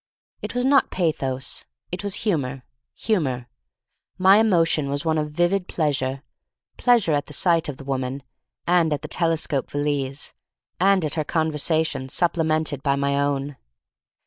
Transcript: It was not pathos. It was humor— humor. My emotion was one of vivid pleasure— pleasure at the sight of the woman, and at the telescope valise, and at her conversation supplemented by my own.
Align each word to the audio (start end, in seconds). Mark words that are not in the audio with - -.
It 0.41 0.55
was 0.55 0.65
not 0.65 0.89
pathos. 0.89 1.65
It 1.91 2.03
was 2.03 2.15
humor— 2.25 2.63
humor. 3.05 3.47
My 4.17 4.37
emotion 4.39 4.89
was 4.89 5.05
one 5.05 5.19
of 5.19 5.29
vivid 5.29 5.67
pleasure— 5.67 6.23
pleasure 6.79 7.11
at 7.11 7.27
the 7.27 7.33
sight 7.37 7.69
of 7.69 7.77
the 7.77 7.83
woman, 7.83 8.23
and 8.65 8.91
at 8.93 9.03
the 9.03 9.07
telescope 9.07 9.69
valise, 9.69 10.33
and 10.79 11.05
at 11.05 11.13
her 11.13 11.23
conversation 11.23 12.09
supplemented 12.09 12.81
by 12.81 12.95
my 12.95 13.19
own. 13.19 13.57